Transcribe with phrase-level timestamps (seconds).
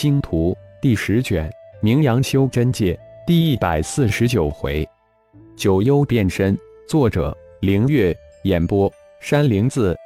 [0.00, 4.88] 星图第十卷，名扬修真界第一百四十九回，
[5.56, 6.56] 九幽变身。
[6.88, 8.16] 作者：凌月。
[8.44, 8.88] 演播：
[9.18, 9.96] 山灵子。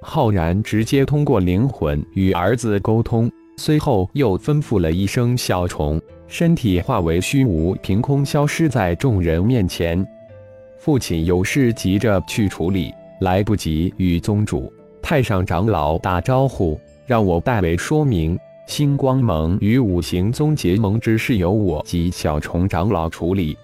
[0.00, 10.06] 浩然直接通过灵魂与儿子沟通，随后又吩咐了一声“小虫”，身体化为虚无，凭空消失在众人面前。
[10.78, 14.72] 父亲有事急着去处理，来不及与宗主、
[15.02, 18.38] 太上长老打招呼，让我代为说明。
[18.66, 23.56] 星光盟与五行宗结盟之事，由我及小虫长老处理。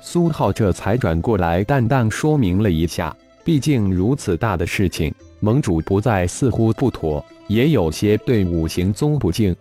[0.00, 3.14] 苏浩这才转过来，淡淡说明了一下。
[3.42, 9.54] 毕竟如此大的事情，盟主不在，似乎不妥，也有些对五行宗不敬。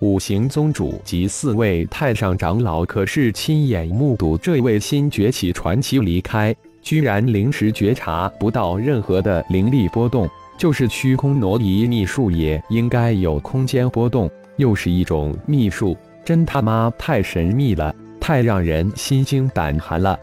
[0.00, 10.28] 五行宗主及四位太上长老可是亲眼目睹这位新崛起传奇离开，居然临时觉察不到任何的灵力波动。
[10.60, 20.20] 就是虚空挪移秘术也应该有空间波动，又是一种秘术，真他妈太神秘了，太让人心惊胆寒了。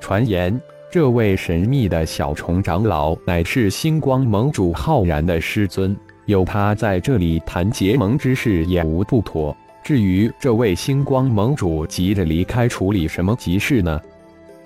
[0.00, 9.56] 传言这位神秘的小虫长老乃是星光盟主浩然的师尊，有他在这里谈结盟之事也无不妥。
[9.84, 14.00] 至于这位星光盟主急着离开处理什么急事呢？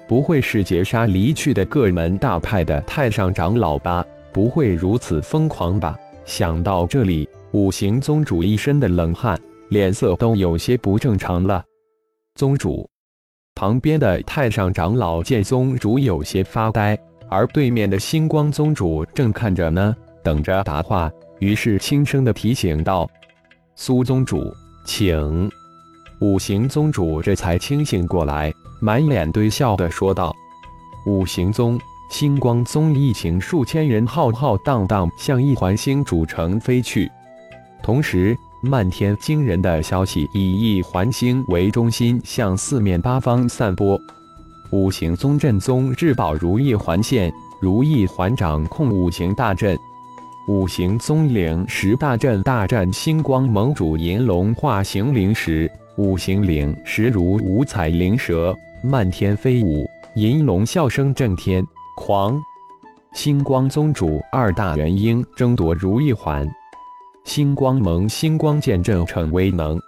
[0.08, 4.02] 不会是劫杀离去的各门大派的太上长老吧？
[4.34, 5.96] 不会如此疯狂吧？
[6.24, 11.62] 想到这里，五行宗主一身的冷汗，脸色都有些不正常了。
[12.34, 12.90] 宗主
[13.54, 23.08] 旁边的太上长老见宗主有些发呆，而对面的星光宗主正看着呢，等着答话，于是轻声的提醒道
[23.76, 24.52] ：“苏宗主，
[24.84, 25.48] 请。”
[26.20, 30.34] 五行宗主这才清醒过来，满脸堆笑的说道
[31.06, 31.78] ：“五行宗。”
[32.16, 37.10] 星光宗一行数千人浩浩荡荡向一环星主城飞去，
[37.82, 44.00] 同时漫天惊人的消息以一环星为中心向四面八方散播。
[44.70, 49.76] 五行宗镇宗至宝如意环现，如意环掌控五行大阵。
[50.46, 59.84] 五行宗领十大阵大战星光盟主银龙化形灵石，五行灵石如五彩灵蛇漫天飞舞，
[60.14, 61.66] 银龙笑声震天。
[61.96, 62.40] 狂，
[63.12, 66.48] 星光宗主二大元婴争夺如意环，
[67.24, 69.78] 星光盟星光剑阵逞威能，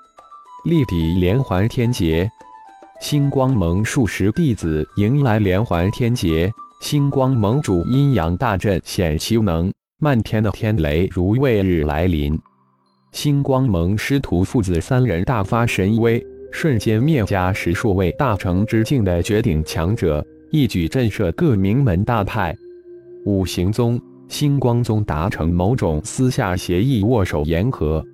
[0.64, 2.30] 力抵连环天劫。
[3.00, 6.50] 星光盟数十弟子迎来连环天劫，
[6.80, 12.38] 星光盟主阴阳大阵显其能，漫天的天雷如未日来临。
[13.12, 20.24] 星光盟师徒父子三人大发神威，瞬间灭家十数位大成之境的绝顶强者。
[20.50, 22.56] 一举震慑各名门大派，
[23.24, 28.04] 五行宗、星光宗达成某种私下协议，握手言和。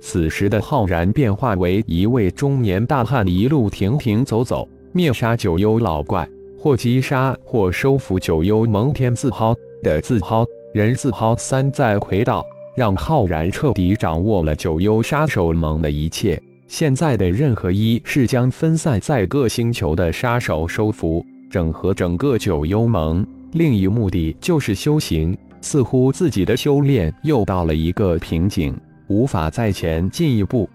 [0.00, 6.28] 此时的浩然变化为一位中年大汉，一路停停走走，灭杀九幽老怪，
[6.58, 10.44] 或击杀，或收服九幽蒙天自豪的自豪
[10.74, 12.44] 人自豪三在魁道，
[12.76, 16.42] 让浩然彻底掌握了九幽杀手盟的一切。
[16.66, 21.24] 现在的任何一是将分散在各星球的杀手收服。
[21.50, 25.36] 整合整个九幽盟，另一目的就是修行。
[25.60, 28.74] 似乎自己的修炼又到了一个瓶颈，
[29.08, 30.66] 无法再前进一步。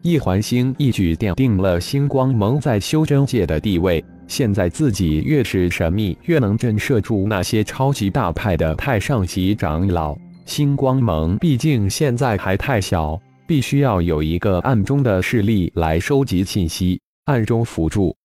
[0.00, 4.02] 一环星一举奠定了星光盟在修真界的地位。
[4.26, 10.16] 现在自己越是神秘，越能震慑住那些超级大派的太上级长老。
[10.46, 18.16] 星光盟毕竟现在还太小，必须要有一个暗中的势力来收集信息，暗中辅助。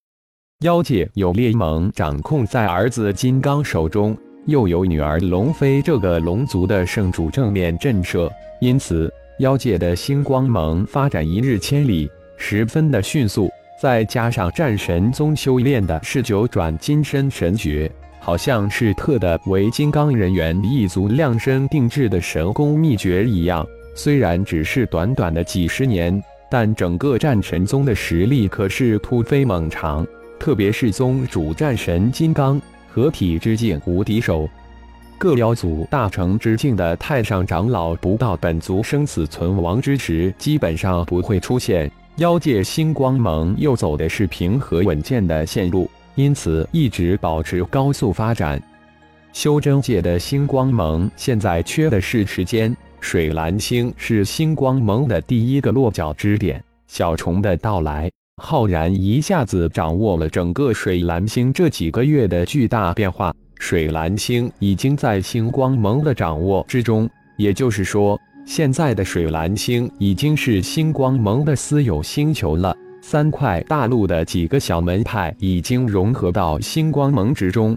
[0.60, 13.48] 妖界有猎盟掌控在儿子金刚手中，又有女儿龙飞这个龙族的圣主正面震慑，因此妖界的星光盟发展一日千里，十分的迅速。
[13.80, 23.66] 再加上战神宗修炼的是九转金身神诀，好像是特的为金刚人猿一族量身定制的神功秘诀一样。
[23.94, 30.06] 虽然只是短短的几十年，但整个战神宗的实力可是突飞猛长。
[30.40, 34.48] 特别是宗主战神金刚合体之境无敌手，
[35.18, 41.88] 各妖族大成之境的太上长老，不到本族生死存亡之时，基本上不会出现。
[42.16, 48.60] 妖界星光盟又走的是平和稳健的线路，因此一直保持高速发展。
[49.34, 56.64] 修真界的星光盟现在缺的是时间，水蓝星是星光盟的第一个落脚支点。
[56.88, 58.10] 小虫的到来。
[58.42, 67.08] 浩然一下子掌握了整个水蓝星这几个月的巨大变化，水蓝星已经在星光盟的掌握之中。
[67.36, 72.74] 也就是说，现在的水蓝星已经是星光盟的私有星球了。
[73.02, 77.76] 三块大陆的几个小门派已经融合到星光盟之中。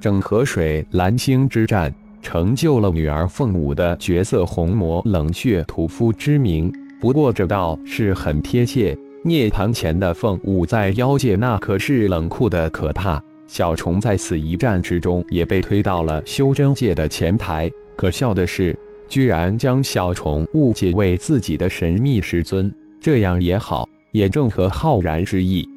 [0.00, 6.72] 整合水蓝星之战，成就了女儿凤舞的角色红魔冷血屠夫之名。
[7.00, 8.96] 不过这倒是很贴切。
[9.22, 13.22] 涅槃前的凤舞在妖界那可是冷酷的可怕。
[13.46, 17.70] 小虫在此一战之中也被推到了修真界的前台。
[17.96, 18.78] 可笑的是，
[19.08, 22.72] 居然将小虫误解为自己的神秘师尊。
[23.00, 25.68] 这样也好，也正合浩然之意。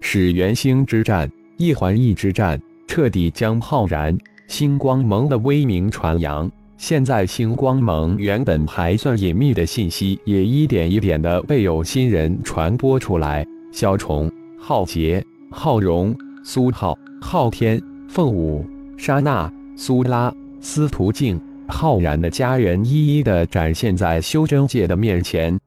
[0.00, 2.60] 始元星之战，一环一之战。
[2.86, 4.16] 彻底将浩然
[4.46, 6.50] 星光盟的威名传扬。
[6.76, 13.46] 现在星光盟原本还算隐秘的信息，也一点一点的被有心人传播出来。
[13.72, 18.64] 小虫、浩劫、浩荣、苏浩、昊天、凤舞、
[18.96, 25.58] 莎娜、苏拉、司徒静、浩然的家人一一的展现在修真界的面前。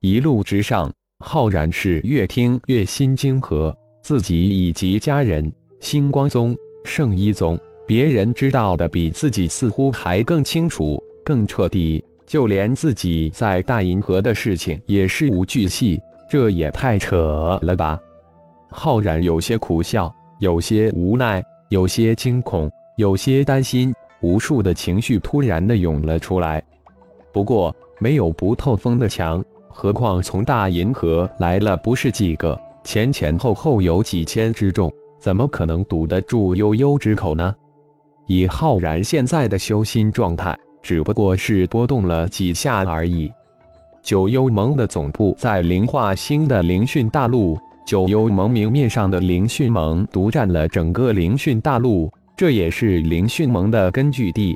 [0.00, 5.50] 一路之上，浩然是越听越心惊，和自己以及家人。
[5.80, 7.58] 星光宗、圣医宗，
[7.88, 12.04] 别人知道的比自己似乎还更清楚、更彻底。
[12.26, 15.98] 就连自己在大银河的事情也事无巨细，
[16.30, 17.98] 这也太扯了吧！
[18.68, 26.62] 浩然有些苦笑，有些无奈，有些惊恐，有些担心，无数的情绪突然的涌了出来。
[27.32, 34.92] 不过，没有不透风的墙，何况从大银河来了不是几个，前前后后有几千之众。
[35.18, 37.54] 怎么可能堵得住悠悠之口呢？
[38.28, 43.32] 以浩然现在的修心状态，只不过是波动了几下而已。
[44.02, 54.54] 九幽盟的总部在灵化星的灵训大陆，九幽盟明面上的灵训盟独占了整个灵训大陆，这也是灵训盟的根据地。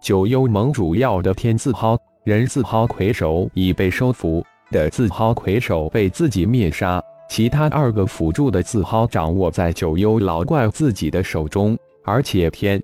[0.00, 7.02] 九幽盟主要的天字号、人字号魁首已被收服，的字号魁首被自己灭杀。
[7.28, 12.82] 其他二个辅助的字号掌握在九幽老怪自己的手中，而且天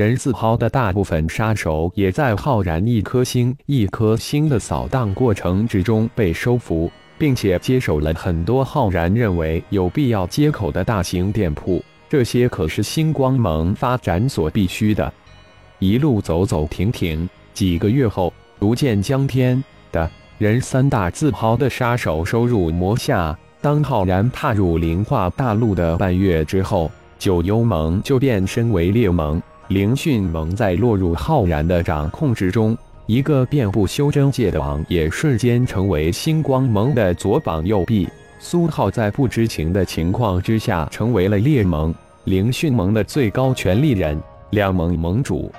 [0.00, 11.84] 人字抛的大部分杀手也在浩然一颗星一颗星的扫荡过程之中被收服，并且接手了很多浩然认为有必要接口的大型店铺。
[12.08, 15.12] 这些可是星光盟发展所必须的。
[15.78, 19.62] 一路走走停停，几个月后，逐渐将天
[19.92, 23.38] 的人三大字号的杀手收入魔下。
[23.60, 32.76] 当浩然踏入灵化大陆的半月之后，九幽盟就变身为猎盟，灵训盟在落入浩然的掌控之中，
[33.06, 38.08] 一个遍布修真界的王也瞬间成为星光盟的左膀右臂。
[38.40, 41.94] 苏浩在不知情的情况之下，成为了猎盟、
[42.24, 44.20] 灵训盟的最高权力人，
[44.50, 45.52] 两盟盟主。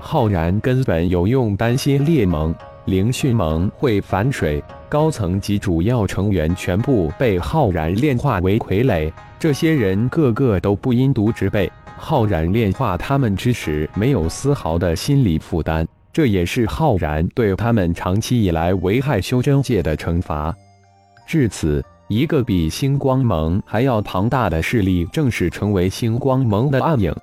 [0.00, 2.52] 浩然根本有用担心猎盟、
[2.86, 4.60] 灵训盟会反水。
[4.88, 11.70] 高层及主要成员全部被浩然炼化为傀儡，这些人个个都不阴毒之辈。
[11.96, 20.54] 浩然炼化他们之时，没有丝毫的心理负担，这也是浩然对他们长期以来危害修真界的惩罚。
[21.26, 27.14] 至此，一个比星光盟还要庞大的势力正式成为星光盟的暗影。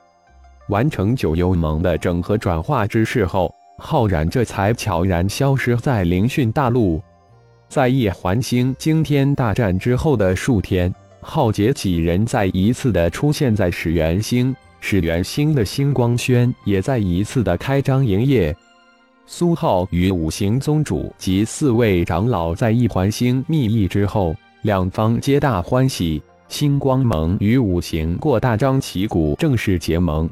[0.70, 7.02] 完成九幽盟的整合转化之事后，浩然这才悄然消失在灵训大陆。
[7.70, 18.56] 在夜环星惊天大战之后的数天，浩劫几人再一次的出现在始元星，始元星的星光轩也再一次的开张营业。
[19.26, 26.22] 苏浩与五行宗主及四位长老在一环星密议之后，两方皆大欢喜。
[26.50, 30.30] 星光盟与五行过大张旗鼓正式结盟。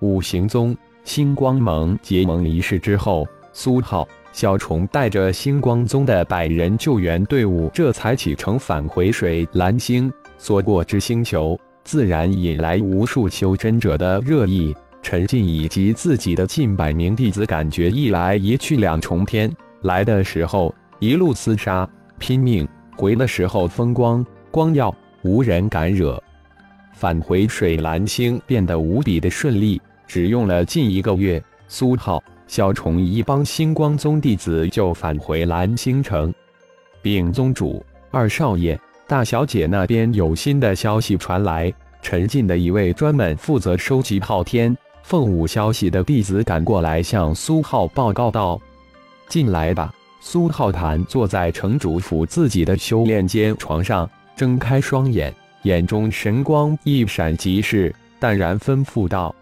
[0.00, 0.74] 五行宗、
[1.04, 4.08] 星光盟结盟仪式之后，苏浩。
[4.32, 14.74] 小虫带着星光宗的百人救援队伍，这才启程返回水蓝星所过之星球，自然引来无数修真者的热议。
[15.02, 19.54] 陈进以及自己的近百名弟子，感觉一来一去两重天。
[19.82, 21.86] 来的时候一路厮杀
[22.18, 22.66] 拼命，
[22.96, 26.18] 回的时候风光光耀，无人敢惹。
[26.94, 31.42] 返回水蓝星变得无比的顺利，只用了近一个月。
[31.68, 32.22] 苏浩。
[32.46, 36.32] 小虫一帮星光宗弟子就返回蓝星城，
[37.00, 41.72] 禀宗主、二少爷、大小姐那边有新的消息传来。
[42.02, 48.60] 陈进的一位专门负责收集昊天、凤舞消息的弟子赶过来，向苏浩报告道
[49.28, 59.34] ：“进来吧。”苏浩坦坐在城主府自己的修炼间床上，睁开双眼，眼中神光一闪即逝，淡然吩咐道：“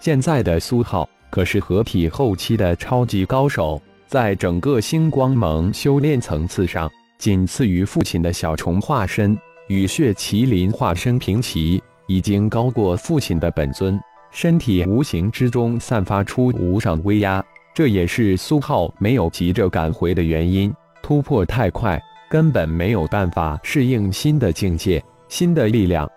[0.00, 13.98] 现在的苏浩。”可是合体后期的超级高手，在整个星光盟修炼层次上，仅次于父亲的小虫化身与血麒麟化身平齐，已经高过父亲的本尊。
[14.32, 17.44] 身体无形之中散发出无上威压，
[17.74, 20.72] 这也是苏浩没有急着赶回的原因。
[21.02, 26.08] 突破太快，根本没有办法适应新的境界、新的力量。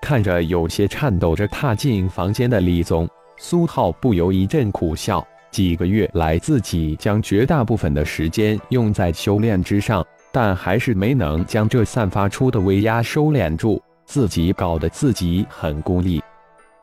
[0.00, 5.26] 看着有些颤抖着踏进房间的李总，苏浩不由一阵苦笑。
[5.50, 16.22] 几个月来，自己将绝大部分的时间用在修炼之上，但还是没能将这散发出的威压收敛住，自己搞得自己很孤立。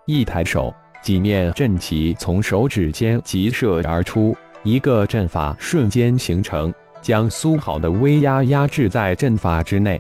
[0.05, 9.99] 一抬手，几面阵旗从手指间急射而出，一个阵法瞬间形成，将苏浩的威压压制在阵法之内。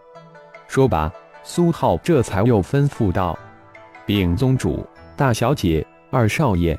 [0.67, 1.11] 说罢，
[1.43, 3.35] 苏浩这才又吩咐道
[4.05, 6.75] ：“禀宗主、大小姐、二少爷，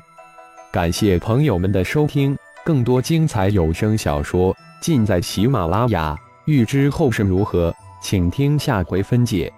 [0.73, 6.17] 感谢朋友们的收听，更多精彩有声小说尽在喜马拉雅。
[6.43, 9.51] 欲知后事如何，请听下回分解。”